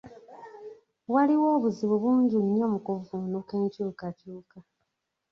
[1.13, 4.57] Waliwo obuzibu bungi nnyo mu kuvvuunuka enkyukakyuka.